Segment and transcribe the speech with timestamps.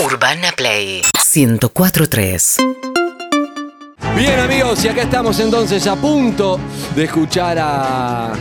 [0.00, 1.02] Urbana Play
[1.34, 2.56] 1043.
[4.14, 6.60] Bien amigos, y acá estamos entonces a punto
[6.94, 8.32] de escuchar a,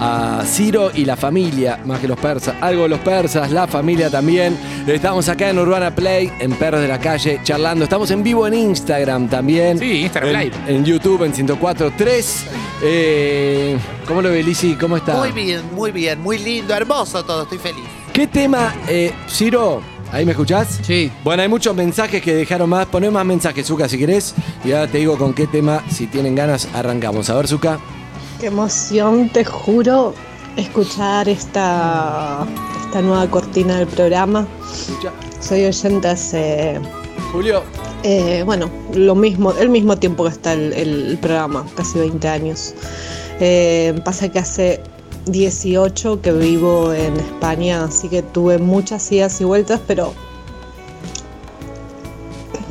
[0.00, 4.08] a Ciro y la familia, más que los persas, algo de los persas, la familia
[4.10, 4.56] también.
[4.86, 7.82] Estamos acá en Urbana Play, en Perros de la Calle, charlando.
[7.82, 9.80] Estamos en vivo en Instagram también.
[9.80, 10.56] Sí, Instagram en, Live.
[10.68, 12.46] En YouTube, en 1043.
[12.80, 13.76] Eh,
[14.06, 14.76] ¿Cómo lo ve, Lizzy?
[14.76, 15.14] ¿Cómo está?
[15.14, 17.84] Muy bien, muy bien, muy lindo, hermoso todo, estoy feliz.
[18.12, 19.93] ¿Qué tema, eh, Ciro?
[20.14, 20.78] ¿Ahí me escuchás?
[20.82, 21.10] Sí.
[21.24, 22.86] Bueno, hay muchos mensajes que dejaron más.
[22.86, 24.32] Poné más mensajes, Zuka, si querés.
[24.64, 27.28] Y ahora te digo con qué tema, si tienen ganas, arrancamos.
[27.30, 27.80] A ver, Zuka.
[28.38, 30.14] Qué emoción, te juro,
[30.56, 32.46] escuchar esta,
[32.86, 34.46] esta nueva cortina del programa.
[34.72, 35.10] Escucha.
[35.40, 36.80] Soy oyente hace,
[37.32, 37.64] Julio.
[38.04, 42.72] eh, bueno, lo mismo, el mismo tiempo que está el, el programa, casi 20 años.
[43.40, 44.80] Eh, pasa que hace
[45.26, 50.12] 18 que vivo en España, así que tuve muchas idas y vueltas, pero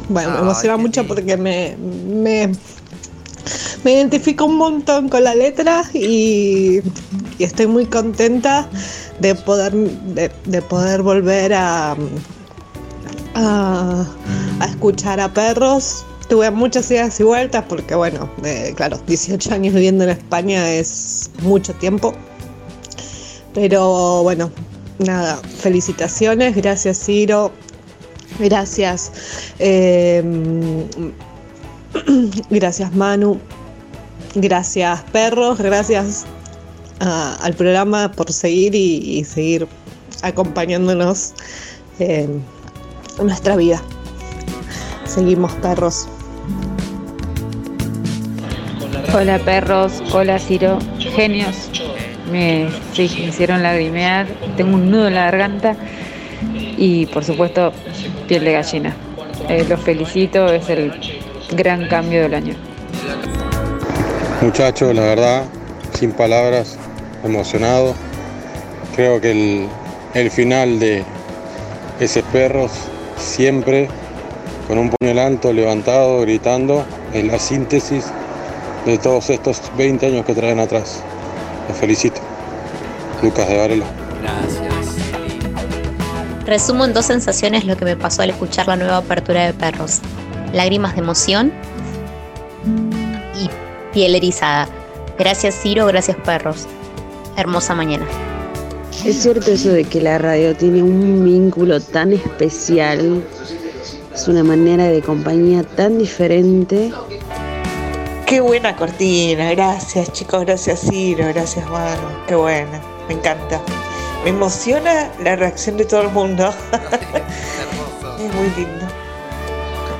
[0.10, 1.16] bueno, me emociona mucho lindo.
[1.16, 2.52] porque me, me,
[3.84, 6.82] me identifico un montón con la letra y,
[7.38, 8.70] y estoy muy contenta
[9.20, 11.95] de poder, de, de poder volver a,
[13.36, 14.06] a,
[14.60, 16.06] a escuchar a perros.
[16.30, 21.30] Tuve muchas idas y vueltas porque, bueno, eh, claro, 18 años viviendo en España es
[21.42, 22.14] mucho tiempo.
[23.54, 24.52] Pero bueno,
[25.00, 27.52] nada, felicitaciones, gracias Ciro,
[28.40, 29.12] gracias,
[29.60, 30.23] eh,
[32.50, 33.40] gracias Manu,
[34.36, 36.26] gracias perros, gracias
[37.00, 39.67] al programa por seguir y, y seguir
[40.22, 41.34] acompañándonos
[42.00, 42.42] en
[43.22, 43.82] nuestra vida.
[45.06, 46.08] Seguimos perros.
[49.14, 51.70] Hola perros, hola Ciro, genios.
[52.32, 55.76] Me, hicieron lagrimear, tengo un nudo en la garganta
[56.78, 57.74] y por supuesto
[58.28, 58.96] piel de gallina.
[59.50, 60.94] Eh, los felicito, es el
[61.56, 62.56] gran cambio del año.
[64.42, 65.44] Muchachos, la verdad,
[65.94, 66.78] sin palabras,
[67.23, 67.94] emocionado.
[68.95, 69.67] Creo que el,
[70.14, 71.04] el final de
[72.00, 72.72] ese perros,
[73.17, 73.89] siempre
[74.67, 78.06] con un puño en alto, levantado, gritando, es la síntesis
[78.86, 81.04] de todos estos 20 años que traen atrás.
[81.68, 82.22] Los felicito.
[83.22, 83.86] Lucas de Varela.
[84.22, 84.74] Gracias.
[86.46, 90.00] Resumo en dos sensaciones lo que me pasó al escuchar la nueva apertura de perros.
[90.52, 91.54] Lágrimas de emoción
[93.36, 93.50] y
[93.94, 94.68] piel erizada.
[95.18, 96.68] Gracias Ciro, gracias perros.
[97.38, 98.06] Hermosa mañana.
[99.06, 103.22] Es cierto eso de que la radio tiene un vínculo tan especial,
[104.14, 106.94] es una manera de compañía tan diferente.
[108.26, 113.61] Qué buena cortina, gracias chicos, gracias Ciro, gracias Manu, qué buena, me encanta.
[114.23, 118.17] Me emociona la reacción de todo el mundo, Hermoso.
[118.17, 118.86] es muy lindo.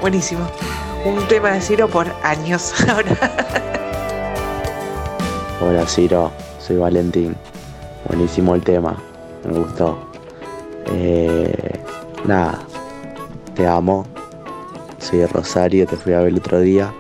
[0.02, 0.48] Buenísimo.
[1.06, 3.18] Un tema de Ciro por años ahora.
[5.62, 7.36] Hola Ciro, soy Valentín.
[8.08, 8.98] Buenísimo el tema,
[9.44, 10.10] me gustó.
[10.88, 11.80] Eh,
[12.26, 12.60] nada,
[13.54, 14.06] te amo.
[14.98, 16.94] Soy de Rosario, te fui a ver el otro día.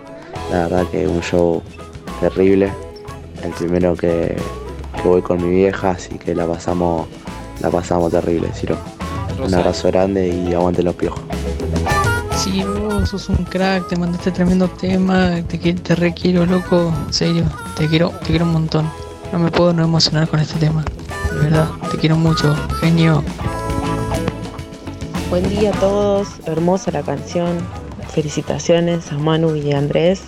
[0.53, 1.63] La verdad que un show
[2.19, 2.71] terrible.
[3.43, 4.37] El primero que,
[5.01, 7.07] que voy con mi vieja, así que la pasamos,
[7.59, 8.77] la pasamos terrible, Ciro.
[9.43, 11.21] Un abrazo grande y aguante los piojos.
[12.37, 17.45] Sí, vos sos un crack, te mandaste tremendo tema, te, te requiero, loco, en serio,
[17.75, 18.87] te quiero, te quiero un montón.
[19.31, 20.85] No me puedo no emocionar con este tema,
[21.31, 23.23] de verdad, te quiero mucho, genio.
[25.31, 27.57] Buen día a todos, hermosa la canción.
[28.09, 30.21] Felicitaciones a Manu y a Andrés.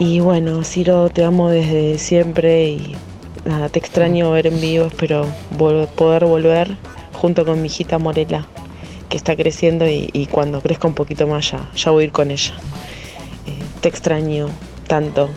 [0.00, 2.96] Y bueno, Ciro, te amo desde siempre y
[3.44, 5.26] nada, te extraño ver en vivo, espero
[5.96, 6.76] poder volver
[7.14, 8.46] junto con mi hijita Morela,
[9.08, 12.12] que está creciendo y, y cuando crezca un poquito más ya, ya voy a ir
[12.12, 12.54] con ella.
[13.46, 14.46] Eh, te extraño
[14.86, 15.30] tanto.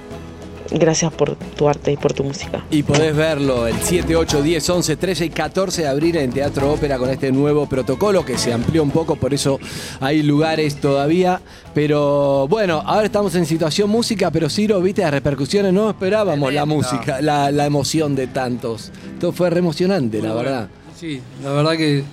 [0.71, 2.63] Gracias por tu arte y por tu música.
[2.71, 6.71] Y podés verlo el 7, 8, 10, 11, 13 y 14 de abril en Teatro
[6.71, 9.59] Ópera con este nuevo protocolo que se amplió un poco, por eso
[9.99, 11.41] hay lugares todavía.
[11.73, 16.65] Pero bueno, ahora estamos en situación música, pero Ciro, viste las repercusiones, no esperábamos la
[16.65, 18.91] música, la, la emoción de tantos.
[19.19, 20.69] Todo fue re emocionante, la verdad.
[20.97, 22.03] Sí, la verdad que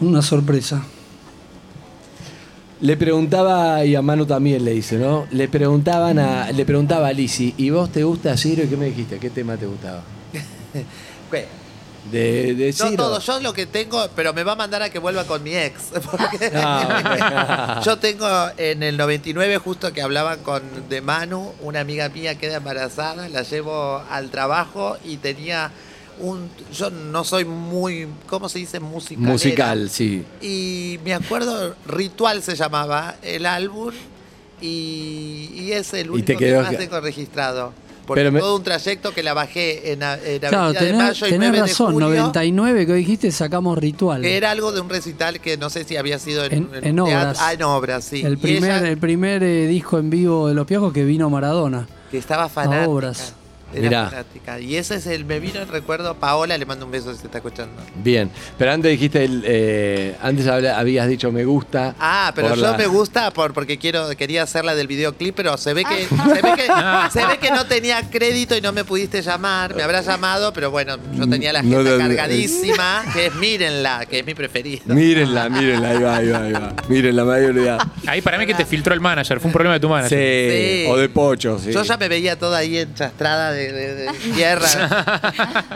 [0.00, 0.84] una sorpresa.
[2.80, 5.26] Le preguntaba, y a Manu también le dice, ¿no?
[5.32, 8.62] Le preguntaban a, le preguntaba a Lisi, ¿y vos te gusta Ciro?
[8.62, 9.18] ¿Y qué me dijiste?
[9.18, 10.02] ¿Qué tema te gustaba?
[11.30, 11.46] ¿Qué?
[12.12, 12.96] De, de No Ciro.
[13.02, 15.54] todo, yo lo que tengo, pero me va a mandar a que vuelva con mi
[15.56, 15.82] ex.
[16.10, 18.26] porque Ah, yo tengo
[18.56, 23.42] en el 99, justo que hablaban con de Manu, una amiga mía queda embarazada, la
[23.42, 25.72] llevo al trabajo y tenía
[26.20, 28.80] un, yo no soy muy, ¿cómo se dice?
[28.80, 29.24] Musical.
[29.26, 30.24] Musical, sí.
[30.40, 33.92] Y me acuerdo, Ritual se llamaba el álbum
[34.60, 37.72] y, y es el único que más tengo registrado.
[38.06, 40.86] Porque Pero me- todo un trayecto que la bajé en, a- en Claro, Avenida de
[40.86, 44.22] tenés, Mayo y tenés 9 de razón, julio, 99 que dijiste sacamos ritual.
[44.22, 47.36] que era algo de un recital que no sé si había sido en, En- obras.
[47.38, 48.22] Ah, en obras, sí.
[48.24, 51.86] El primer, ella, el primer eh, disco en vivo de Los Piojos que vino Maradona.
[52.10, 52.88] que estaba fanática.
[52.88, 53.34] obras.
[53.74, 54.08] Era Mirá.
[54.10, 54.58] fanática.
[54.60, 57.26] Y ese es el, me vino el recuerdo, Paola, le mando un beso si se
[57.26, 57.82] está escuchando.
[57.96, 58.30] Bien.
[58.56, 61.94] Pero antes dijiste, el, eh, antes habla- habías dicho me gusta.
[62.00, 65.34] Ah, pero por yo la- me gusta por, porque quiero, quería hacer la del videoclip,
[65.34, 66.66] pero se ve que, se ve que,
[67.12, 69.74] se ve que no tenía crédito y no me pudiste llamar.
[69.74, 74.06] Me habrás llamado, pero bueno, yo tenía la No agenda te- cargadísima, que es Mírenla,
[74.06, 74.82] que es mi preferida.
[74.86, 76.74] Mírenla, mírenla, ahí va, ahí va, ahí va.
[76.88, 77.90] Mírenla, me había olvidado.
[78.06, 80.18] Ahí para mí que te filtró el manager, fue un problema de tu manager.
[80.18, 80.90] Sí, Sí.
[80.90, 81.72] o de pocho, sí.
[81.72, 84.68] Yo ya me veía toda ahí enchastrada de, de- de tierra,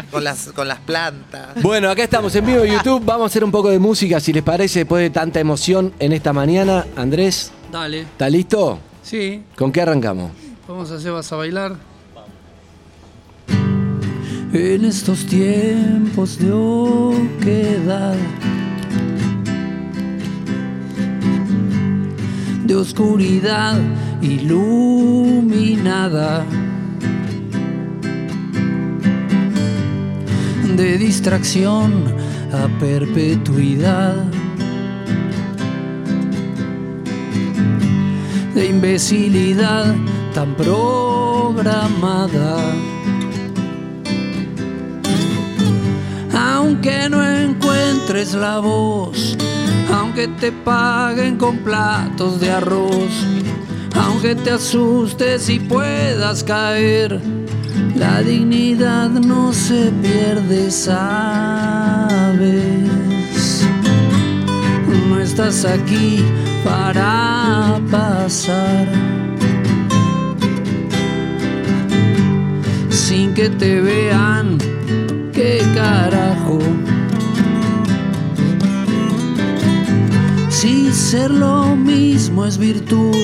[0.11, 1.61] con las, con las plantas.
[1.62, 3.05] Bueno, acá estamos en vivo en YouTube.
[3.05, 6.12] Vamos a hacer un poco de música, si les parece, después de tanta emoción en
[6.12, 6.87] esta mañana.
[6.96, 8.00] Andrés, Dale.
[8.02, 8.79] ¿está listo?
[9.02, 10.31] Sí, ¿Con qué arrancamos?
[10.69, 11.76] vamos a hacer vas a bailar.
[14.55, 18.14] En estos tiempos de oquedad,
[22.64, 23.78] de oscuridad
[25.23, 26.44] iluminada,
[30.76, 32.04] de distracción
[32.52, 34.16] a perpetuidad.
[38.54, 39.94] de imbecilidad
[40.34, 41.54] tan programada.
[46.34, 49.36] Aunque no encuentres la voz,
[49.92, 53.26] aunque te paguen con platos de arroz,
[53.94, 57.20] aunque te asustes y puedas caer,
[57.94, 62.42] la dignidad no se pierde, sabes.
[65.08, 66.24] No estás aquí
[66.64, 68.86] para pasar.
[72.88, 74.58] Sin que te vean,
[75.32, 76.58] qué carajo.
[80.48, 83.16] Si ser lo mismo es virtud,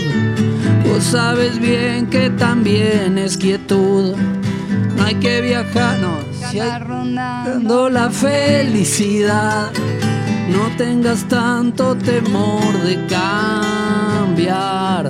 [0.84, 4.16] vos sabes bien que también es quietud.
[5.08, 6.19] Hay que viajar, no,
[6.50, 9.72] si hay rondando la felicidad.
[10.50, 13.06] No tengas tanto temor de
[14.37, 15.08] cambiar.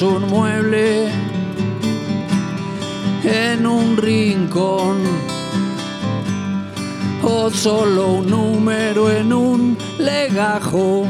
[0.00, 1.08] Un mueble
[3.24, 4.98] en un rincón
[7.20, 11.04] o solo un número en un legajo.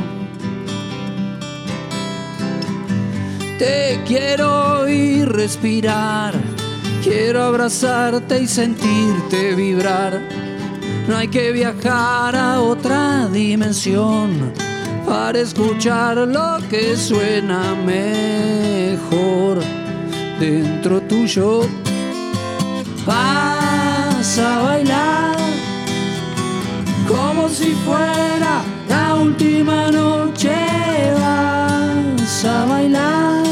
[3.58, 6.32] Te quiero oír respirar,
[7.05, 10.18] quiero abrazarte y sentirte vibrar.
[11.07, 14.50] No hay que viajar a otra dimensión
[15.07, 17.75] para escuchar lo que suena
[18.90, 19.59] mejor
[20.40, 21.62] dentro tuyo.
[23.07, 25.37] Vas a bailar
[27.07, 30.57] como si fuera la última noche.
[31.21, 33.45] Vas a bailar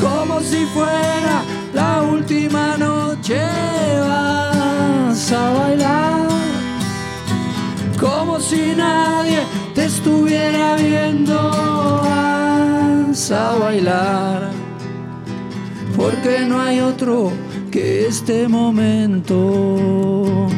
[0.00, 1.36] como si fuera
[1.72, 3.40] la última noche.
[4.08, 6.28] Vas a bailar
[7.98, 9.40] como si nadie
[9.74, 12.03] te estuviera viendo.
[13.14, 14.50] A bailar
[15.96, 17.30] porque no hay otro
[17.70, 20.48] que este momento.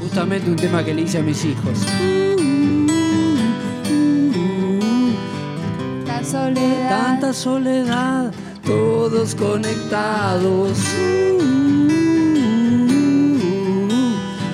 [0.00, 1.86] Justamente un tema que le hice a mis hijos.
[6.92, 8.30] Tanta soledad,
[8.66, 10.78] todos conectados.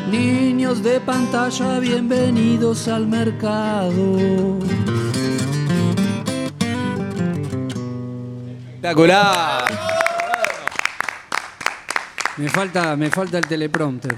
[0.09, 4.61] Niños de pantalla, bienvenidos al mercado.
[8.69, 9.65] Espectacular.
[12.37, 14.17] Me falta, me falta el teleprompter.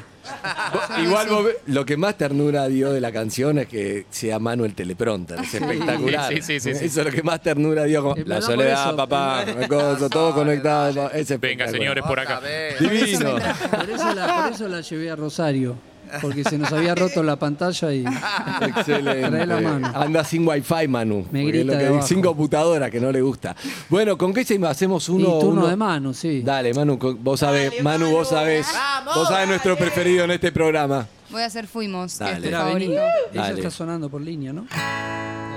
[1.02, 4.64] Igual vos ve- lo que más ternura dio de la canción es que sea Manu
[4.64, 5.38] el teleprompter.
[5.40, 6.32] Es espectacular.
[6.32, 6.84] Sí, sí, sí, sí.
[6.86, 8.02] Eso es lo que más ternura dio.
[8.02, 8.96] como, Eh, la soledad, eso.
[8.96, 9.44] papá,
[10.10, 11.10] todo conectado.
[11.12, 11.70] Es Venga, espectacular.
[11.70, 12.40] señores, por acá.
[12.78, 13.36] Divino.
[13.70, 15.76] Por eso, la, por eso la llevé a Rosario.
[16.20, 18.04] Porque se nos había roto la pantalla y.
[18.60, 19.28] Excelente.
[19.28, 19.92] Trae la mano.
[19.94, 21.26] Anda sin wifi, Manu.
[21.30, 22.06] Me es grita lo de que- abajo.
[22.06, 23.54] sin computadora, que no le gusta.
[23.88, 25.20] Bueno, ¿con qué se- hacemos uno?
[25.20, 26.42] y turno uno- de mano, sí.
[26.42, 28.66] Dale, Manu, vos sabés, Manu, vos sabés.
[29.14, 31.06] Vos sabés nuestro preferido en este programa.
[31.30, 32.34] Voy a hacer Fuimos, que es Dale.
[32.34, 32.86] tu Espera, vení.
[32.86, 33.02] favorito.
[33.34, 33.54] Dale.
[33.58, 34.66] está sonando por línea, ¿no?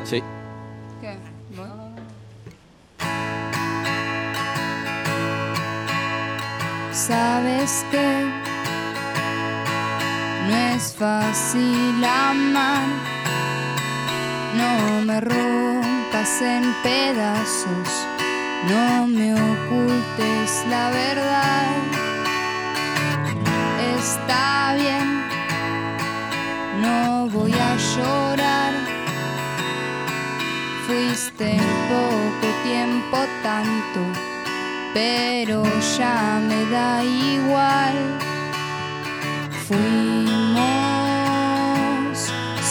[0.03, 0.21] Sí.
[1.01, 1.17] ¿Qué?
[1.57, 1.67] ¿Voy?
[6.91, 8.29] Sabes que
[10.47, 12.87] no es fácil amar,
[14.57, 17.89] no me rompas en pedazos,
[18.69, 21.67] no me ocultes la verdad.
[23.97, 25.23] Está bien,
[26.81, 28.73] no voy a llorar.
[30.85, 34.01] Fuiste en poco tiempo tanto,
[34.93, 35.63] pero
[35.97, 38.32] ya me da igual.
[39.67, 40.67] Fuimos.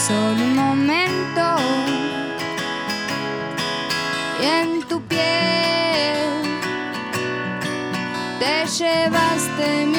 [0.07, 1.55] Solo un momento.
[4.41, 6.43] Y en tu piel
[8.39, 9.92] te llevaste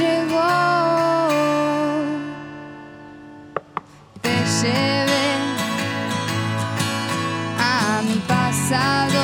[0.00, 0.50] llegó.
[4.22, 5.28] Te llevé
[7.58, 9.22] a mi pasado,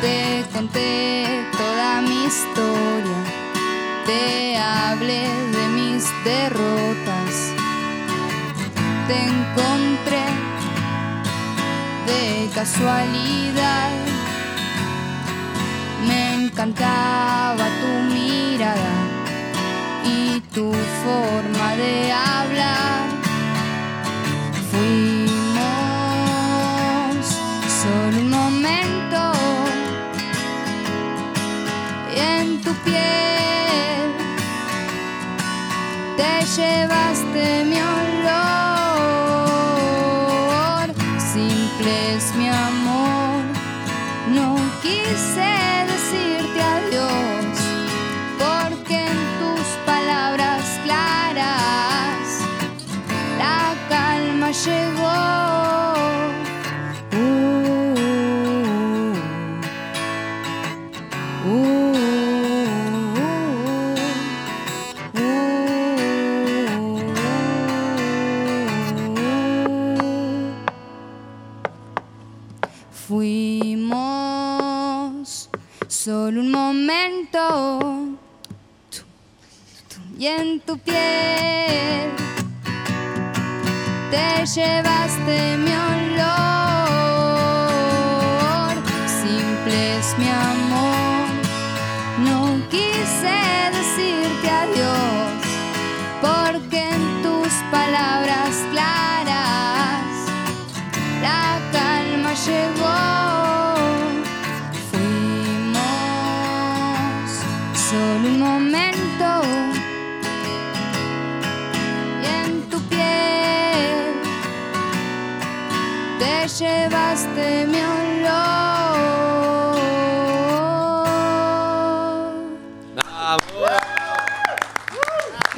[0.00, 3.18] te conté toda mi historia,
[4.06, 7.60] te hablé de mis derrotas
[9.10, 10.24] te encontré
[12.06, 13.90] de casualidad.
[16.06, 18.14] Me encantaba tu
[20.04, 20.70] y tu
[21.02, 23.08] forma de hablar.
[24.70, 25.64] Fuimos
[27.80, 29.32] solo un momento
[32.14, 34.12] y en tu piel
[36.18, 38.09] te llevaste mi olor.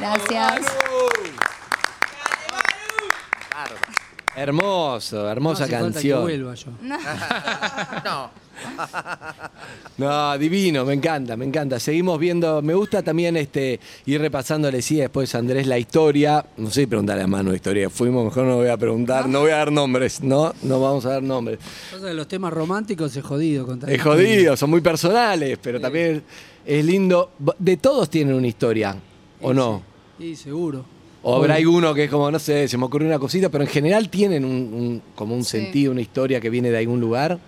[0.02, 0.66] Gracias.
[4.34, 6.22] Hermoso, hermosa No hace falta que canción.
[6.22, 6.70] vuelva yo.
[8.04, 8.30] No.
[9.98, 11.78] No, divino, me encanta, me encanta.
[11.78, 16.44] Seguimos viendo, me gusta también este ir repasando, le decía después Andrés la historia.
[16.56, 17.88] No sé preguntarle a mano de historia.
[17.88, 21.10] Fuimos, mejor no voy a preguntar, no voy a dar nombres, no, no vamos a
[21.10, 21.60] dar nombres.
[22.00, 23.88] Los temas románticos es jodido contar.
[23.90, 26.24] Es jodido, son muy personales, pero también
[26.66, 27.30] es lindo.
[27.58, 28.96] De todos tienen una historia,
[29.40, 29.91] ¿o no?
[30.22, 30.84] Sí, seguro.
[31.24, 31.66] O habrá Uy.
[31.66, 34.44] uno que es como, no sé, se me ocurrió una cosita, pero en general tienen
[34.44, 37.40] un, como un sentido, una historia que viene de algún lugar.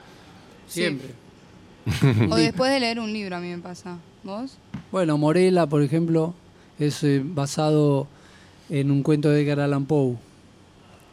[0.66, 1.10] Siempre.
[2.28, 3.98] o después de leer un libro a mí me pasa.
[4.24, 4.58] ¿Vos?
[4.90, 6.34] Bueno, Morela, por ejemplo,
[6.80, 8.08] es eh, basado
[8.68, 10.16] en un cuento de Edgar Allan Poe.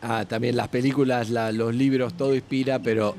[0.01, 3.15] Ah, también las películas, los libros, todo inspira, pero...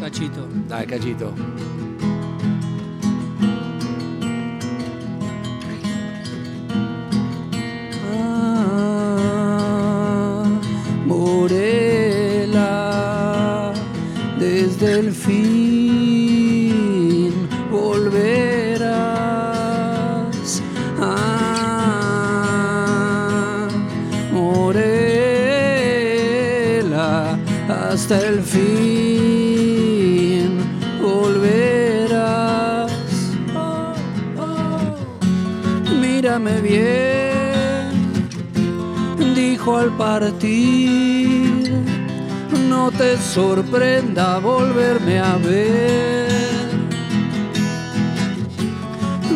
[0.00, 0.48] Cachito.
[0.68, 1.32] Ah, cachito.
[14.96, 16.72] El fin
[17.70, 18.86] volverás.
[20.98, 22.08] Ah,
[24.32, 24.98] Morela,
[27.68, 28.64] hasta el fin
[31.02, 32.92] volverás.
[36.00, 37.90] Mírame bien,
[39.34, 41.65] dijo al partir,
[42.76, 46.28] no te sorprenda volverme a ver.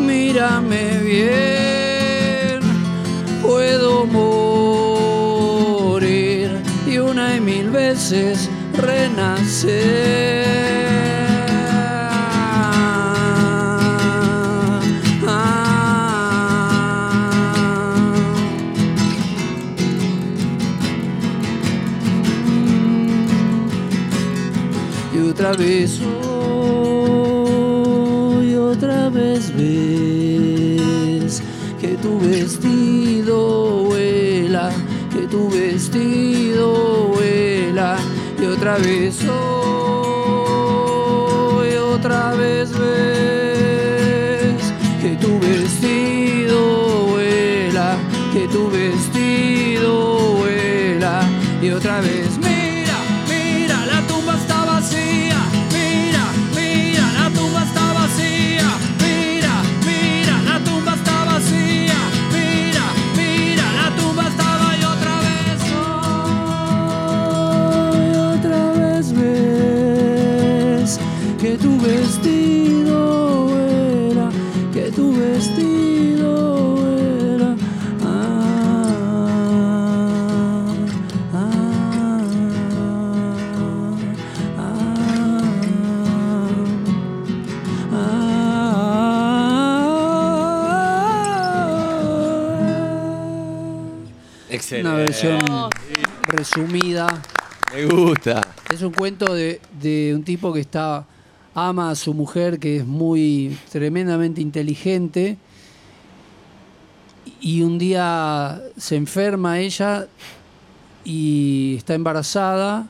[0.09, 2.61] Mírame bien,
[3.43, 4.91] puedo morir
[6.87, 10.80] y una y mil veces renacer.
[25.41, 27.23] Otra vez, oh,
[28.43, 31.41] y otra vez ves
[31.81, 34.71] que tu vestido vuela,
[35.11, 37.97] que tu vestido vuela,
[38.39, 40.43] y otra vez, oh,
[41.65, 47.97] y otra vez ves que tu vestido vuela,
[48.35, 51.23] que tu vestido vuela,
[51.63, 52.39] y otra vez,
[94.91, 95.39] Una versión
[96.25, 97.23] resumida.
[97.73, 98.41] Me gusta.
[98.73, 101.07] Es un cuento de, de un tipo que está
[101.55, 105.37] ama a su mujer, que es muy tremendamente inteligente,
[107.41, 110.09] y un día se enferma ella
[111.05, 112.89] y está embarazada,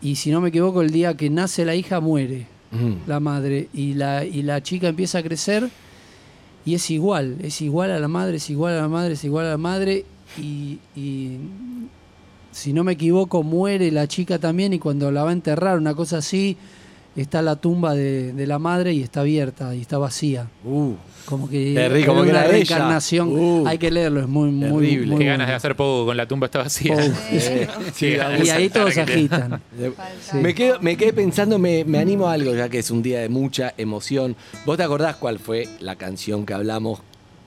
[0.00, 2.46] y si no me equivoco, el día que nace la hija muere
[3.08, 5.68] la madre, y la, y la chica empieza a crecer
[6.64, 9.46] y es igual, es igual a la madre, es igual a la madre, es igual
[9.46, 10.04] a la madre,
[10.38, 11.36] y, y
[12.52, 15.94] si no me equivoco, muere la chica también y cuando la va a enterrar, una
[15.94, 16.56] cosa así,
[17.16, 20.48] está la tumba de, de la madre y está abierta y está vacía.
[21.26, 23.28] como que Terri- como que una reencarnación.
[23.28, 23.64] Uh.
[23.68, 25.06] Hay que leerlo, es muy, muy, Terrible.
[25.06, 25.30] muy Qué bueno.
[25.32, 26.94] ganas de hacer poco con la tumba está vacía.
[26.96, 27.08] Pogo.
[27.30, 29.60] Sí, sí, Y ahí todos se agitan.
[30.22, 30.36] Sí.
[30.38, 33.20] Me, quedo- me quedé pensando, me, me animo a algo, ya que es un día
[33.20, 34.34] de mucha emoción.
[34.64, 37.00] ¿Vos te acordás cuál fue la canción que hablamos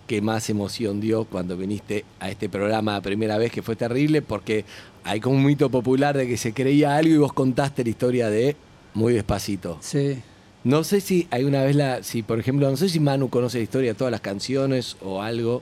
[0.07, 4.21] que más emoción dio cuando viniste a este programa la primera vez, que fue terrible?
[4.21, 4.65] Porque
[5.03, 8.29] hay como un mito popular de que se creía algo y vos contaste la historia
[8.29, 8.55] de
[8.93, 9.77] Muy Despacito.
[9.81, 10.21] Sí.
[10.63, 13.57] No sé si hay una vez la, si por ejemplo, no sé si Manu conoce
[13.57, 15.61] la historia de todas las canciones o algo,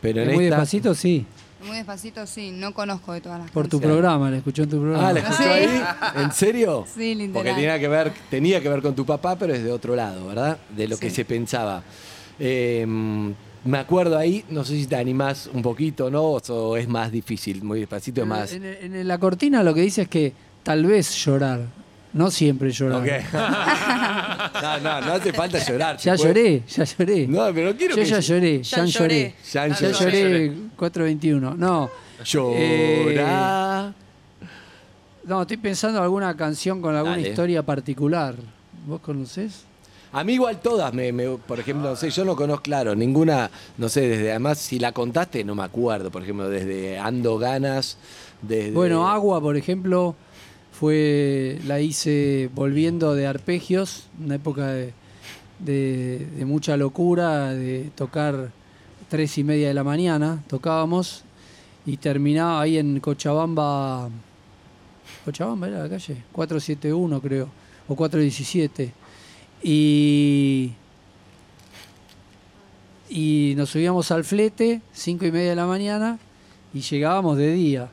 [0.00, 0.56] pero en Muy esta...
[0.56, 1.26] despacito, sí.
[1.66, 3.98] Muy despacito, sí, no conozco de todas las Por tu canciones.
[3.98, 5.08] programa, la escuchó en tu programa.
[5.08, 5.48] Ah, ¿la escuchó Sí.
[5.48, 5.82] ahí?
[6.22, 6.86] ¿En serio?
[6.94, 7.32] Sí, literal.
[7.32, 10.26] Porque tenía que ver, tenía que ver con tu papá, pero es de otro lado,
[10.28, 10.58] ¿verdad?
[10.74, 11.82] De lo que se pensaba.
[12.38, 12.86] Eh,
[13.64, 16.22] me acuerdo ahí, no sé si te animás un poquito, ¿no?
[16.24, 18.52] O es más difícil, muy despacito es más.
[18.52, 21.60] En, en la cortina lo que dice es que tal vez llorar,
[22.12, 23.00] no siempre llorar.
[23.02, 23.08] Ok.
[24.62, 25.96] no, no, no hace falta llorar.
[25.98, 27.26] Ya puede- lloré, ya lloré.
[27.28, 29.08] No, pero no quiero Yo que- ya lloré, Ya ya lloré.
[29.18, 29.34] lloré.
[29.52, 30.22] Ya Ya lloré.
[30.22, 31.54] lloré 421.
[31.56, 31.90] No.
[32.24, 33.88] Llorá.
[33.88, 33.92] Eh,
[35.24, 37.28] no, estoy pensando en alguna canción con alguna Dale.
[37.30, 38.34] historia particular.
[38.86, 39.64] ¿Vos conocés?
[40.12, 43.48] A mí igual todas, me, me- por ejemplo, no sé, yo no conozco, claro, ninguna,
[43.78, 47.96] no sé, desde, además, si la contaste, no me acuerdo, por ejemplo, desde Ando Ganas,
[48.42, 48.72] desde...
[48.72, 50.16] Bueno, Agua, por ejemplo,
[50.72, 54.92] fue la hice volviendo de arpegios, una época de,
[55.60, 58.50] de- de mucha locura, de tocar
[59.08, 61.22] tres y media de la mañana, tocábamos
[61.86, 64.08] y terminaba ahí en Cochabamba,
[65.24, 67.48] Cochabamba era la calle, 471 creo,
[67.86, 68.92] o 417.
[69.62, 70.72] Y,
[73.08, 76.18] y nos subíamos al flete, cinco y media de la mañana,
[76.72, 77.88] y llegábamos de día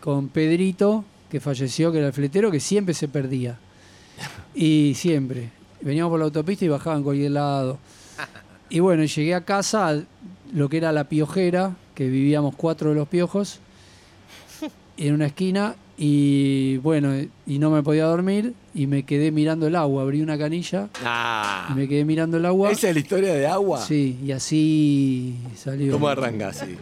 [0.00, 3.58] con Pedrito, que falleció, que era el fletero, que siempre se perdía.
[4.54, 5.50] Y siempre.
[5.80, 7.78] Veníamos por la autopista y bajaba en cualquier lado.
[8.68, 10.02] Y bueno, llegué a casa,
[10.52, 13.60] lo que era la piojera, que vivíamos cuatro de los piojos,
[14.96, 15.74] en una esquina.
[16.02, 17.10] Y bueno,
[17.46, 20.00] y no me podía dormir y me quedé mirando el agua.
[20.02, 21.68] Abrí una canilla Ah.
[21.70, 22.70] y me quedé mirando el agua.
[22.70, 23.82] ¿Esa es la historia de agua?
[23.84, 25.92] Sí, y así salió.
[25.92, 26.74] ¿Cómo arranca así?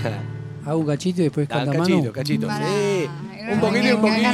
[0.64, 2.12] Hago un cachito y después Ah, canta cachito, Manu.
[2.12, 2.48] cachito.
[2.48, 3.06] Sí.
[3.52, 4.28] Un poquito, un poquito.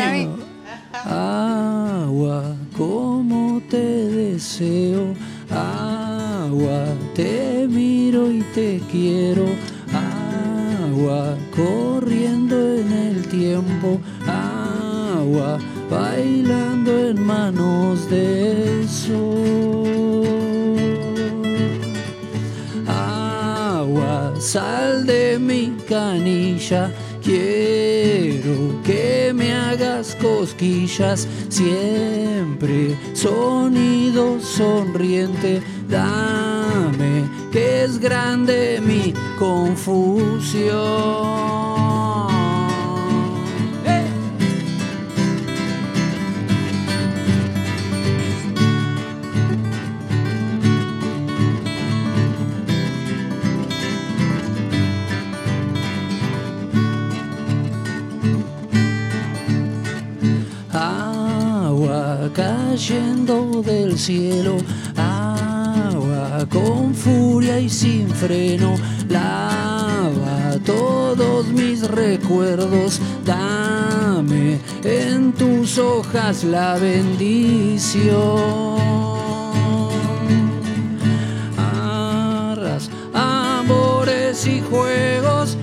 [1.09, 5.14] Agua, como te deseo.
[5.51, 9.46] Agua, te miro y te quiero.
[9.94, 11.53] Agua, el
[13.38, 14.01] tiempo.
[14.27, 15.59] Agua,
[15.90, 20.25] bailando en manos de sol.
[22.87, 26.92] Agua, sal de mi canilla.
[27.22, 32.96] Quiero que me hagas cosquillas siempre.
[33.14, 40.77] Sonido sonriente, dame que es grande mi confusión.
[62.77, 64.59] Cayendo del cielo,
[64.97, 68.75] agua con furia y sin freno,
[69.09, 78.12] lava todos mis recuerdos, dame en tus hojas la bendición.
[81.57, 85.57] Arras, amores y juegos,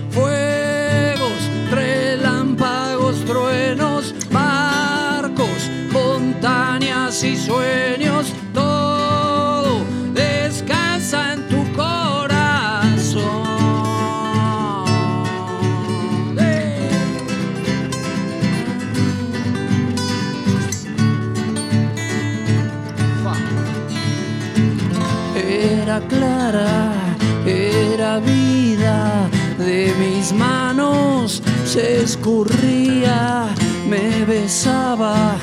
[27.46, 33.48] era vida, de mis manos se escurría,
[33.88, 35.36] me besaba,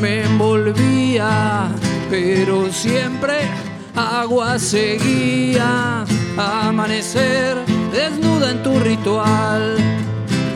[0.00, 1.68] me envolvía,
[2.10, 3.34] pero siempre
[3.94, 6.04] agua seguía,
[6.36, 7.56] amanecer
[7.92, 9.76] desnuda en tu ritual.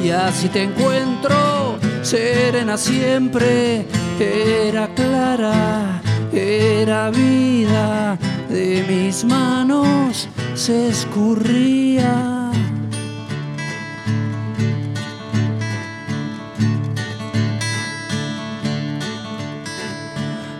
[0.03, 3.87] Y así te encuentro, serena siempre,
[4.19, 6.01] era clara,
[6.33, 8.19] era vida,
[8.51, 12.51] de mis manos se escurría.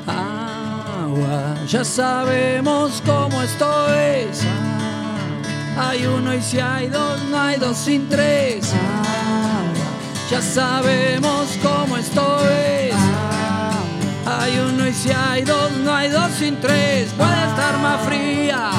[0.07, 4.43] Agua, ya sabemos cómo esto es.
[5.77, 8.73] Ah, Hay uno y si hay dos, no hay dos sin tres.
[8.73, 9.71] Agua,
[10.31, 13.00] ya sabemos cómo esto es.
[14.41, 17.13] Hay uno y si hay dos, no hay dos sin tres.
[17.13, 18.71] Puede estar más fría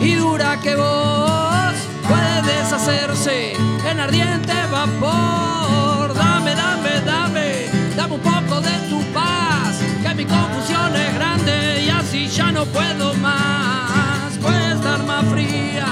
[0.00, 1.72] y dura que vos.
[2.08, 3.52] Puede deshacerse
[3.88, 6.12] en ardiente vapor.
[6.14, 9.78] Dame, dame, dame, dame un poco de tu paz.
[10.02, 14.36] Que mi confusión es grande y así ya no puedo más.
[14.42, 15.86] Puede estar más fría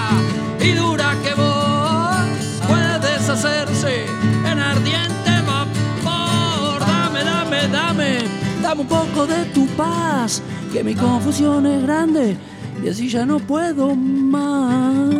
[0.58, 2.58] y dura que vos.
[2.66, 4.04] Puede deshacerse
[4.50, 6.80] en ardiente vapor.
[6.80, 8.41] Dame, dame, dame,
[8.72, 10.42] dame un poco de tu paz.
[10.72, 12.36] Que mi confusión es grande
[12.82, 15.12] y así ya no puedo más.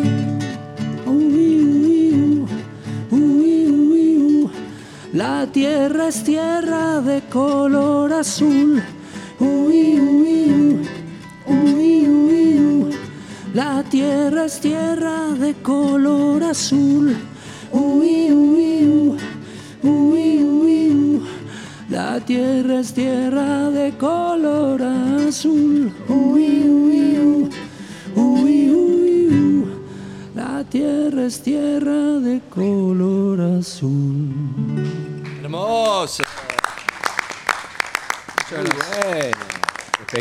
[5.12, 8.82] La tierra es tierra de color azul.
[13.52, 17.14] La tierra es tierra de color azul.
[17.70, 19.18] Uy, uy,
[19.82, 20.31] uy.
[21.92, 25.92] La tierra es tierra de color azul.
[26.08, 27.50] Uy, uy, uy,
[28.16, 29.74] uy, uy, uy.
[30.34, 34.32] La tierra es tierra de color azul.
[35.42, 36.22] Hermoso.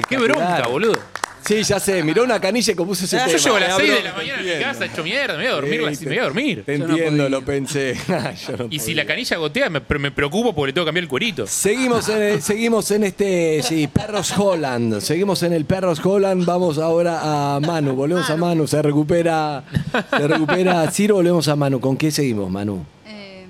[0.09, 0.99] Qué bronca, boludo.
[1.45, 2.03] Sí, ya sé.
[2.03, 3.37] Miró una canilla y compuso ese Yo tema.
[3.37, 5.43] llego a las Me 6 de abro- la mañana a mi casa, hecho mierda, me
[5.43, 6.63] voy a dormir, Sí, me voy a dormir.
[6.65, 7.95] Te entiendo, lo pensé.
[8.47, 10.89] Yo no Y si la canilla gotea, me, pero me preocupo porque le tengo que
[10.89, 11.47] cambiar el cuerito.
[11.47, 15.01] Seguimos en, el- seguimos en este, sí, Perros Holland.
[15.01, 16.45] Seguimos en el Perros Holland.
[16.45, 17.93] Vamos ahora a Manu.
[17.95, 18.67] Volvemos a Manu.
[18.67, 19.63] Se recupera,
[20.09, 21.15] se recupera Ciro.
[21.15, 21.79] Volvemos a Manu.
[21.79, 22.85] ¿Con qué seguimos, Manu?
[23.07, 23.45] Eh,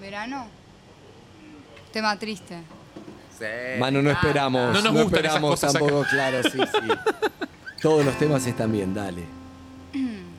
[0.00, 0.46] ¿Verano?
[1.92, 2.56] Tema triste.
[3.78, 4.72] Manu, no esperamos.
[4.74, 6.10] No nos gustan esas esperamos cosas tampoco, acá.
[6.10, 6.88] claro, sí, sí.
[7.80, 9.24] Todos los temas están bien, dale.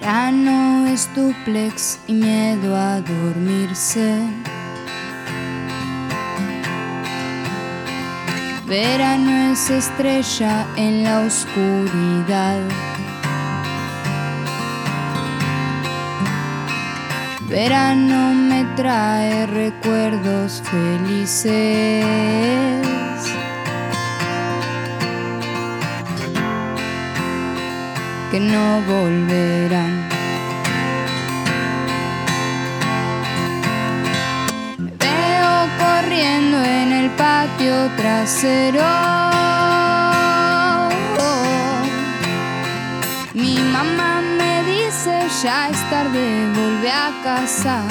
[0.00, 4.20] Verano es duplex y miedo a dormirse.
[8.66, 12.60] Verano es estrella en la oscuridad.
[17.54, 22.04] Verano me trae recuerdos felices.
[28.32, 30.08] que no volverán.
[35.04, 38.82] Veo corriendo en el patio trasero.
[43.34, 45.14] Mi mamá me dice
[45.44, 45.70] ya
[47.24, 47.82] casa.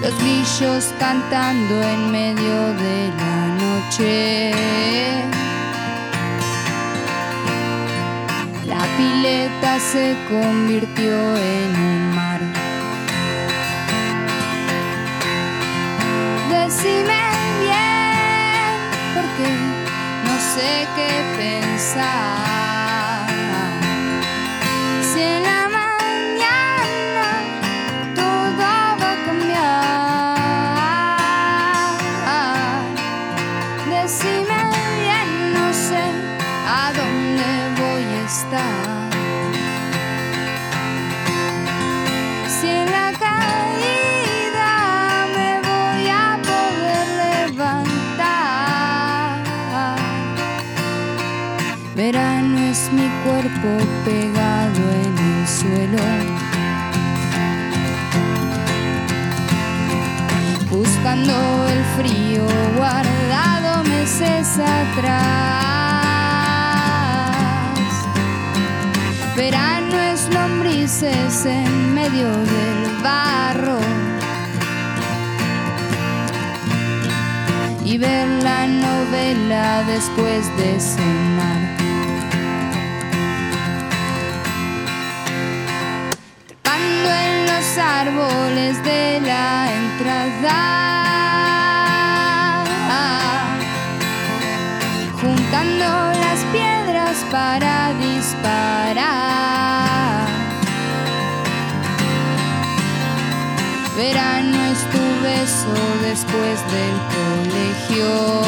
[0.00, 4.52] Los grillos cantando en medio de la noche.
[8.66, 12.40] La pileta se convirtió en un mar.
[16.50, 17.22] Decime
[17.66, 18.74] bien,
[19.14, 19.48] porque
[20.26, 22.45] no sé qué pensar.
[52.06, 53.68] Verano es mi cuerpo
[54.04, 56.04] pegado en el suelo.
[60.70, 61.34] Buscando
[61.66, 65.16] el frío guardado meses atrás.
[69.34, 73.80] Verano es lombrices en medio del barro.
[77.84, 81.35] Y ver la novela después de cenar.
[87.78, 90.62] Árboles de la entrada.
[95.20, 95.84] Juntando
[96.20, 99.06] las piedras para disparar.
[103.96, 108.42] Verano es tu beso después del colegio.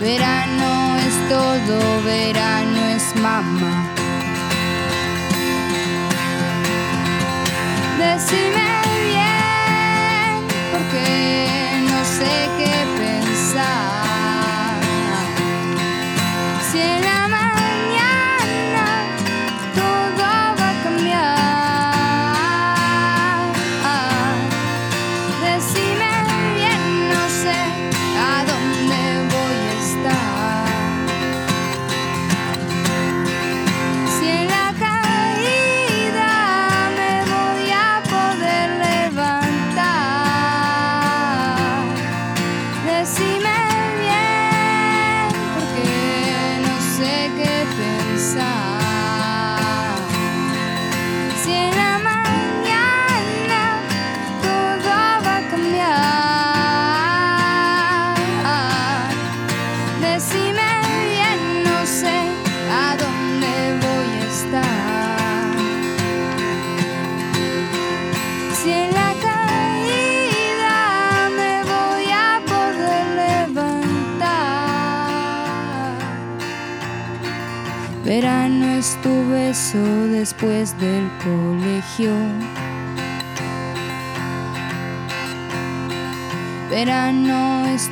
[0.00, 3.95] Verano es todo, verano es mamá.
[8.16, 8.85] Decime bien,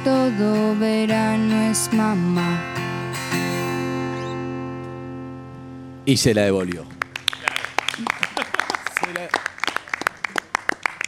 [0.04, 2.60] todo, verano es mamá.
[6.04, 6.84] Y se la devolvió.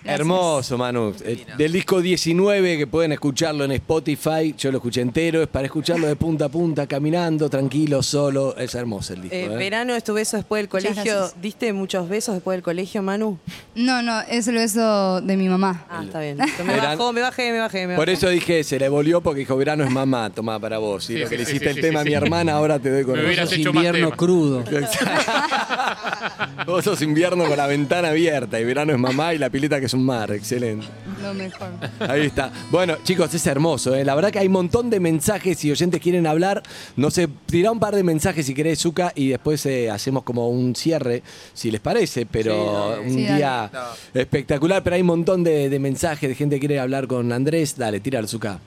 [0.07, 1.15] Hermoso, Manu.
[1.25, 4.55] Eh, Del disco 19, que pueden escucharlo en Spotify.
[4.57, 5.43] Yo lo escuché entero.
[5.43, 8.57] Es para escucharlo de punta a punta, caminando, tranquilo, solo.
[8.57, 9.37] Es hermoso el disco.
[9.37, 9.49] Eh, ¿eh?
[9.57, 11.31] verano es tu beso después del colegio.
[11.41, 13.39] ¿Diste muchos besos después del colegio, Manu?
[13.75, 15.87] No, no, es el beso de mi mamá.
[15.91, 16.39] Ah, está bien.
[16.65, 17.87] Me bajó, me bajé, me bajé.
[17.87, 21.09] Me Por eso dije, se le volvió porque dijo, verano es mamá, toma para vos.
[21.11, 22.15] Y Sí, lo que sí, le hiciste sí, el tema sí, a mi sí.
[22.15, 24.65] hermana, ahora te doy con Me Sos invierno crudo.
[26.67, 29.87] Vos sos invierno con la ventana abierta y verano es mamá y la pileta que
[29.87, 30.31] es un mar.
[30.31, 30.87] Excelente.
[31.23, 31.69] Lo mejor.
[32.01, 32.53] Ahí está.
[32.71, 33.95] Bueno, chicos, es hermoso.
[33.95, 34.05] ¿eh?
[34.05, 35.59] La verdad que hay un montón de mensajes.
[35.59, 36.63] Si oyentes quieren hablar,
[36.97, 40.49] no sé, tirá un par de mensajes si querés, Zuka, y después eh, hacemos como
[40.49, 41.23] un cierre,
[41.55, 42.27] si les parece.
[42.27, 43.71] Pero un Sí, día
[44.15, 44.83] espectacular.
[44.83, 47.77] Pero hay un montón de, de mensajes de gente que quiere hablar con Andrés.
[47.77, 48.61] Dale, tira Zuka.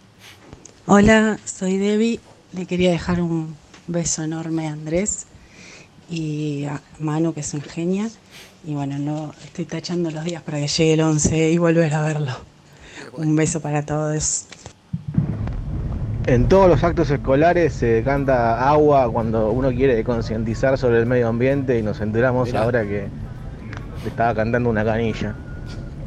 [0.86, 2.20] Hola, soy Debbie.
[2.54, 3.56] Le quería dejar un
[3.88, 5.26] beso enorme a Andrés
[6.10, 8.10] y a Manu, que es un genia.
[8.66, 12.02] Y bueno, no estoy tachando los días para que llegue el 11 y volver a
[12.02, 12.32] verlo.
[13.14, 14.46] Un beso para todos.
[16.28, 21.28] En todos los actos escolares se canta agua cuando uno quiere concientizar sobre el medio
[21.28, 22.64] ambiente y nos enteramos Mirá.
[22.64, 23.08] ahora que
[24.04, 25.34] le estaba cantando una canilla.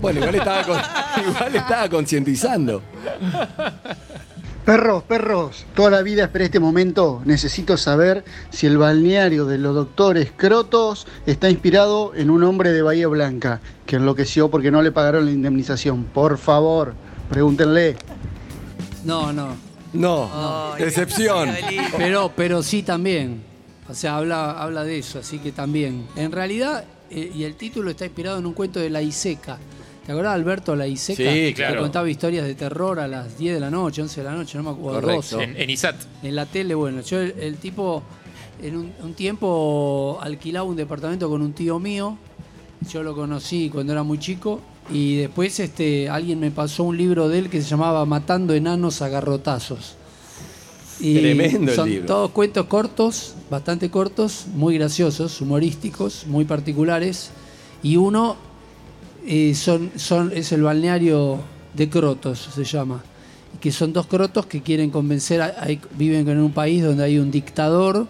[0.01, 0.79] Bueno, igual estaba, con-
[1.29, 2.83] igual estaba concientizando.
[4.65, 7.21] Perros, perros, toda la vida esperé este momento.
[7.25, 12.81] Necesito saber si el balneario de los doctores Crotos está inspirado en un hombre de
[12.81, 16.05] Bahía Blanca que enloqueció porque no le pagaron la indemnización.
[16.05, 16.95] Por favor,
[17.29, 17.97] pregúntenle.
[19.05, 19.57] No, no.
[19.93, 21.51] No, decepción.
[21.97, 23.43] Pero, pero sí también.
[23.89, 26.07] O sea, habla, habla de eso, así que también.
[26.17, 29.59] En realidad, eh, y el título está inspirado en un cuento de La Iseca.
[30.07, 31.17] ¿Te acordás, Alberto, La Iseca?
[31.17, 31.83] Sí, Que claro.
[31.83, 34.65] contaba historias de terror a las 10 de la noche, 11 de la noche, no
[34.65, 35.01] me acuerdo.
[35.01, 35.37] Correcto.
[35.37, 35.43] 12.
[35.45, 35.97] En, en ISAT.
[36.25, 38.03] En la tele, bueno, yo el, el tipo,
[38.61, 42.17] en un, un tiempo alquilaba un departamento con un tío mío.
[42.91, 44.61] Yo lo conocí cuando era muy chico.
[44.91, 49.01] Y después este, alguien me pasó un libro de él que se llamaba Matando enanos
[49.03, 49.95] a garrotazos.
[50.99, 52.07] Y Tremendo el son libro.
[52.07, 57.31] todos cuentos cortos, bastante cortos, muy graciosos, humorísticos, muy particulares.
[57.85, 58.37] Y uno
[59.55, 61.41] son, es el balneario
[61.75, 63.03] de Crotos, se llama.
[63.61, 65.55] Que son dos crotos que quieren convencer, a-
[65.97, 68.07] viven en un país donde hay un dictador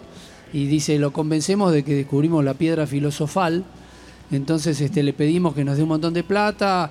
[0.51, 3.63] y dice, lo convencemos de que descubrimos la piedra filosofal.
[4.31, 6.89] Entonces este, le pedimos que nos dé un montón de plata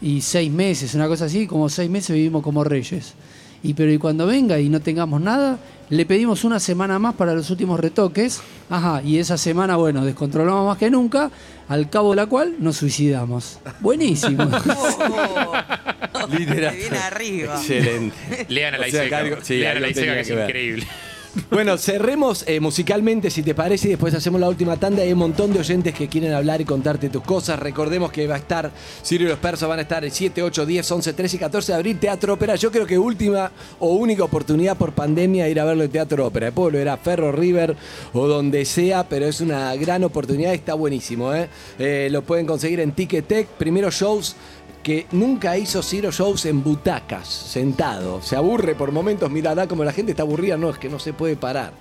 [0.00, 3.14] y seis meses, una cosa así, como seis meses vivimos como reyes.
[3.62, 7.34] Y pero y cuando venga y no tengamos nada, le pedimos una semana más para
[7.34, 8.40] los últimos retoques.
[8.70, 11.30] Ajá, y esa semana, bueno, descontrolamos más que nunca,
[11.68, 13.58] al cabo de la cual nos suicidamos.
[13.80, 14.44] Buenísimo.
[16.36, 16.74] Literal.
[16.76, 17.54] Viene arriba.
[17.56, 18.46] Excelente.
[18.48, 19.22] Lean a la O sea, Iseca.
[19.22, 20.86] que algo- sí, Lean a la Iseca, que es que increíble.
[21.50, 25.02] Bueno, cerremos eh, musicalmente, si te parece, y después hacemos la última tanda.
[25.02, 27.58] Hay un montón de oyentes que quieren hablar y contarte tus cosas.
[27.58, 28.70] Recordemos que va a estar,
[29.02, 31.72] Sirio y los Persas van a estar el 7, 8, 10, 11, 13 y 14
[31.72, 32.56] de abril, Teatro Ópera.
[32.56, 36.46] Yo creo que última o única oportunidad por pandemia ir a verlo en Teatro Ópera.
[36.46, 37.76] Después lo era Ferro River
[38.12, 41.34] o donde sea, pero es una gran oportunidad está buenísimo.
[41.34, 41.48] ¿eh?
[41.78, 43.46] Eh, lo pueden conseguir en Ticketek.
[43.48, 44.36] Primero shows
[44.86, 48.22] que nunca hizo Ciro shows en butacas, sentado.
[48.22, 51.12] Se aburre por momentos, mirará como la gente está aburrida, no, es que no se
[51.12, 51.72] puede parar.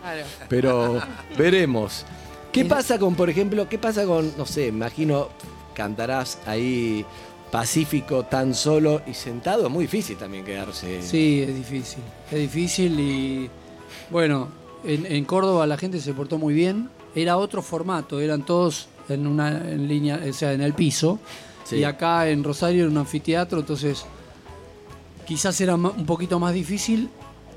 [0.49, 0.99] Pero
[1.37, 2.03] veremos.
[2.51, 5.29] ¿Qué pasa con, por ejemplo, qué pasa con, no sé, imagino,
[5.75, 7.05] cantarás ahí
[7.51, 9.67] Pacífico tan solo y sentado?
[9.67, 11.03] Es muy difícil también quedarse.
[11.03, 12.01] Sí, es difícil.
[12.31, 13.51] Es difícil y
[14.09, 14.47] bueno,
[14.83, 16.89] en, en Córdoba la gente se portó muy bien.
[17.13, 21.19] Era otro formato, eran todos en una en línea, o sea, en el piso.
[21.65, 21.77] Sí.
[21.77, 24.05] Y acá en Rosario era un anfiteatro, entonces
[25.25, 27.09] quizás era un poquito más difícil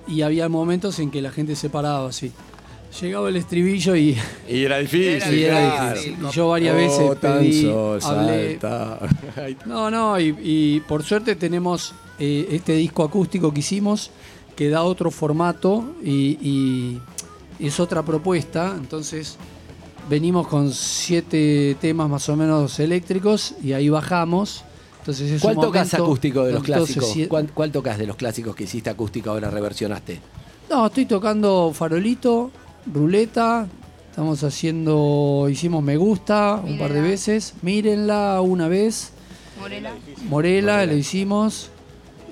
[0.06, 2.32] y había momentos en que la gente se paraba así.
[3.02, 4.16] Llegaba el estribillo y,
[4.48, 5.34] Y era difícil.
[5.38, 5.94] y era claro.
[6.00, 6.16] difícil.
[6.26, 8.58] Y yo varias Oh, veces pedí, sol, hablé,
[9.66, 14.10] no, no, y, y por suerte tenemos eh, este disco acústico que hicimos
[14.56, 17.00] que da otro formato y, y
[17.60, 18.74] es otra propuesta.
[18.76, 19.36] Entonces
[20.08, 24.64] venimos con siete temas más o menos eléctricos y ahí bajamos.
[25.00, 27.14] Entonces es ¿Cuál un tocas momento acústico de los clásicos?
[27.28, 30.20] ¿Cuál, cuál tocas de los clásicos que hiciste acústico ahora reversionaste?
[30.68, 32.50] No, estoy tocando Farolito,
[32.92, 33.66] Ruleta.
[34.10, 37.54] Estamos haciendo, hicimos Me Gusta un par de veces.
[37.62, 39.12] Mírenla una vez.
[39.60, 39.92] Morela.
[40.28, 41.70] Morela, lo hicimos.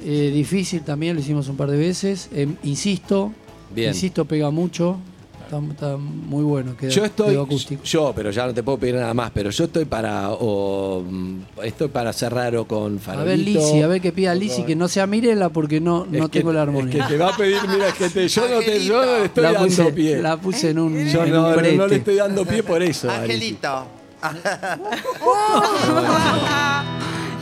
[0.05, 2.29] Eh, difícil también, lo hicimos un par de veces.
[2.33, 3.33] Em, insisto.
[3.75, 3.91] Bien.
[3.91, 4.99] Insisto, pega mucho.
[5.47, 6.77] Está, está muy bueno.
[6.77, 7.81] Queda, Yo estoy, quedó acústico.
[7.85, 11.39] yo, pero ya no te puedo pedir nada más, pero yo estoy para, o, mm,
[11.63, 13.29] estoy para cerrar o con A Farolito.
[13.29, 16.11] ver, Lisi, a ver que pida Lisi, con- que no sea Mirela porque no, Es
[16.19, 17.07] no que- tengo la Es armonía.
[17.07, 19.25] que te va a pedir, mira, es que te- yo no te, yo no le
[19.27, 20.19] estoy la, dando puse, pie.
[20.21, 22.83] la puse en un, Yo en no, un no, no le estoy dando pie por
[22.83, 23.09] eso.
[23.09, 23.87] Angelito.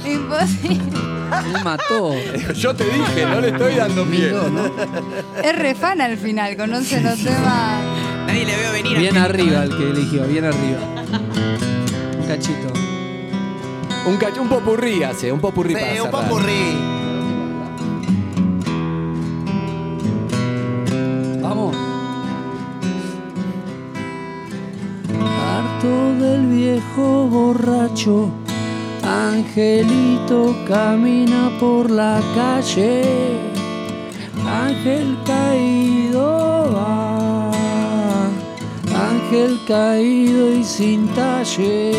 [0.05, 0.98] Imposible.
[1.52, 2.12] Me mató.
[2.55, 4.32] Yo te dije, no le estoy dando pie.
[5.42, 7.82] Es re fan al final, conoce los temas.
[8.27, 8.99] Nadie le veo venir.
[8.99, 10.81] Bien arriba el que eligió, bien arriba.
[12.20, 12.72] Un cachito.
[14.07, 16.29] Un, cach- un popurrí hace, un popurrí para Sí, un cerrar.
[16.29, 16.77] popurrí.
[21.43, 21.77] Vamos.
[25.47, 28.31] Harto del viejo borracho,
[29.03, 33.05] Angelito camina por la calle.
[34.47, 36.03] Ángel caído
[39.35, 41.93] ángel caído y sin talle.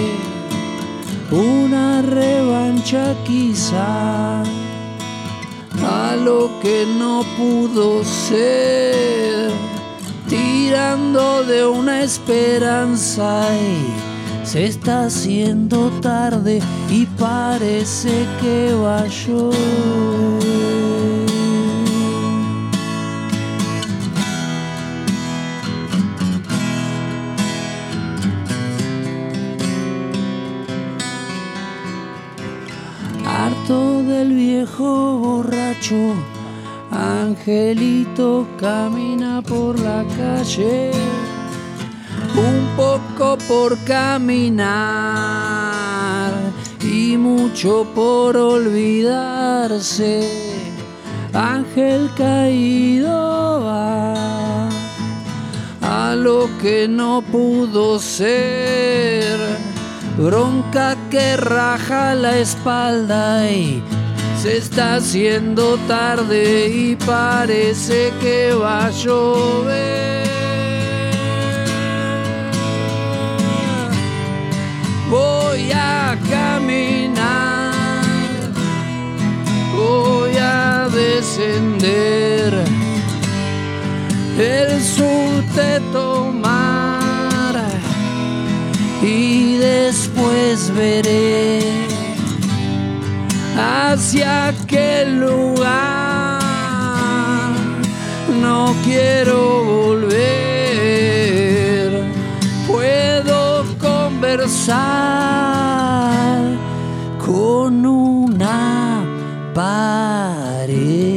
[1.32, 9.52] Una revancha quizá a lo que no pudo ser,
[10.30, 18.96] tirando de una esperanza y se está haciendo tarde y parece que va.
[33.46, 36.16] Harto del viejo borracho,
[36.90, 40.90] Angelito camina por la calle,
[42.36, 44.64] un poco por caminar
[46.82, 50.28] y mucho por olvidarse.
[51.32, 54.70] Ángel caído va
[55.84, 59.40] a lo que no pudo ser.
[60.18, 63.82] Bronca que raja la espalda y
[64.42, 70.28] se está haciendo tarde y parece que va a llover.
[75.10, 77.72] Voy a caminar,
[79.74, 82.54] voy a descender
[84.38, 86.75] el subte tomar
[89.06, 91.60] y después veré
[93.56, 96.42] hacia qué lugar.
[98.42, 100.16] No quiero volver.
[102.68, 104.76] Puedo conversar
[107.24, 109.04] con una
[109.54, 111.15] pared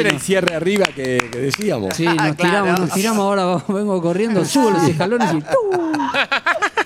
[0.00, 1.96] Ese era el cierre arriba que, que decíamos.
[1.96, 5.92] Sí, nos tiramos, nos tiramos ahora, vengo corriendo, subo los escalones y ¡tum!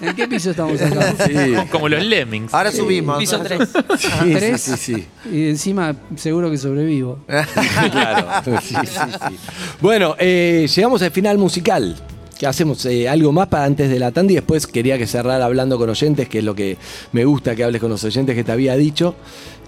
[0.00, 1.14] ¿En qué piso estamos acá?
[1.26, 1.34] Sí.
[1.70, 2.54] Como los lemmings.
[2.54, 3.18] Ahora subimos.
[3.18, 3.68] Piso 3.
[3.98, 4.60] Sí, ¿Tres?
[4.62, 5.06] sí, sí, sí.
[5.30, 7.18] Y encima seguro que sobrevivo.
[7.26, 8.26] claro.
[8.62, 9.36] Sí, sí, sí.
[9.80, 11.96] Bueno, eh, llegamos al final musical.
[12.40, 15.42] Que hacemos Eh, algo más para antes de la tanda y después quería que cerrar
[15.42, 16.78] hablando con oyentes, que es lo que
[17.12, 19.14] me gusta que hables con los oyentes que te había dicho.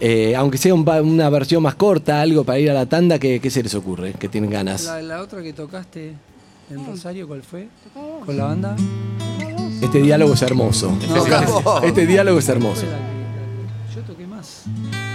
[0.01, 3.41] Eh, aunque sea un una versión más corta, algo para ir a la tanda, ¿qué,
[3.41, 4.15] qué se les ocurre?
[4.19, 4.85] ¿Qué tienen ganas?
[4.87, 6.15] La, la otra que tocaste
[6.71, 7.69] en Rosario, ¿cuál fue?
[8.25, 8.75] ¿Con la banda?
[9.83, 10.97] Este diálogo es hermoso.
[11.11, 12.87] No, Este- este diálogo es hermoso.
[12.87, 14.63] La que- Yo toqué más.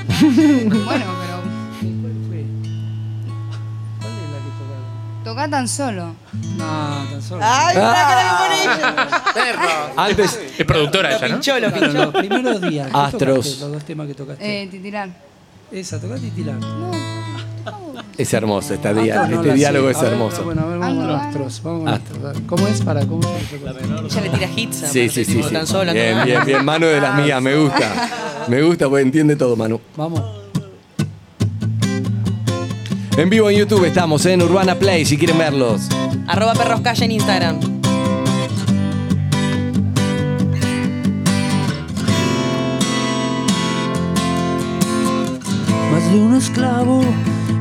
[0.08, 1.37] Bueno, pero
[5.28, 6.16] toca tan solo.
[6.58, 7.42] No, tan solo.
[7.44, 7.94] ¡Ay, Ah.
[7.94, 9.24] la cara que pone ella!
[9.34, 9.70] Perro.
[10.02, 11.34] Antes, Es productora ella, ¿no?
[11.36, 12.06] Pinchó, lo Claro, pinchó.
[12.06, 12.88] los primeros días.
[12.92, 13.36] ¿qué Astros.
[13.46, 13.60] tocaste?
[13.62, 14.64] Los dos temas que tocaste.
[14.64, 15.10] Eh, titilar.
[15.72, 16.56] Esa, tocaste y tirar.
[18.18, 19.92] es hermoso este, día- Astros no este la diálogo sé.
[19.92, 20.44] es A ver, hermoso.
[20.44, 21.62] Bueno, a ver, vamos con Astros.
[21.64, 22.24] Vamos con Astros.
[22.26, 22.44] Astros.
[22.48, 23.56] ¿Cómo es para cómo se?
[23.58, 24.76] Ella le tira hits.
[24.78, 25.34] Sí, sí, sí.
[25.36, 25.54] tipo, sí.
[25.54, 26.66] Tan sola, Bien, bien, bien.
[26.66, 28.10] Mano de las mías, me gusta.
[28.48, 29.82] Me gusta porque entiende todo, Manu.
[29.98, 30.22] Vamos.
[33.18, 35.90] En vivo en YouTube estamos en Urbana Play, si quieren verlos.
[36.28, 37.60] Arroba perros calle en Instagram.
[45.92, 47.02] Más de un esclavo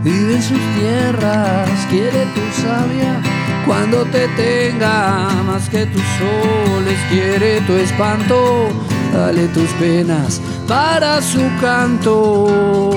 [0.04, 3.22] vive en sus tierras, quiere tu sabia
[3.64, 8.68] cuando te tenga, más que tus soles quiere tu espanto,
[9.10, 10.38] dale tus penas
[10.68, 12.92] para su canto.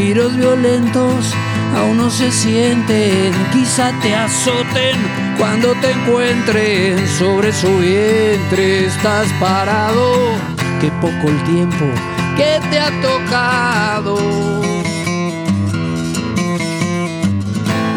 [0.00, 1.34] Giros violentos
[1.76, 4.96] aún no se sienten, quizá te azoten
[5.36, 8.86] cuando te encuentren sobre su vientre.
[8.86, 10.14] Estás parado,
[10.80, 11.84] que poco el tiempo
[12.38, 14.16] que te ha tocado.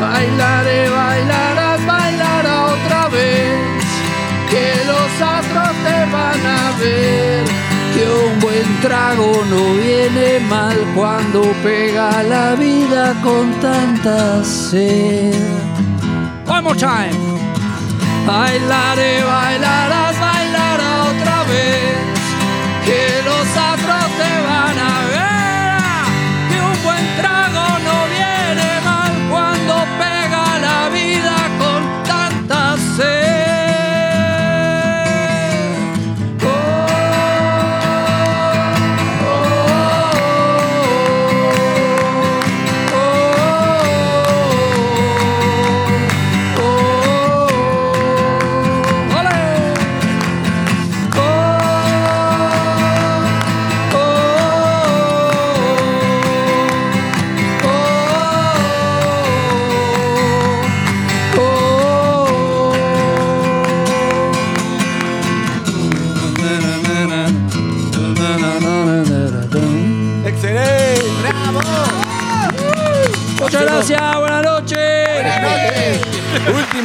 [0.01, 3.85] Bailaré, bailarás, bailará otra vez,
[4.51, 7.62] que los astros te van a ver,
[7.93, 15.35] que un buen trago no viene mal cuando pega la vida con tanta sed.
[16.47, 17.13] One more time.
[18.25, 19.82] Bailaré, bailarás,